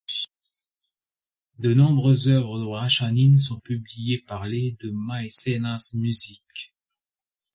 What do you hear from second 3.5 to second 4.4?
publiées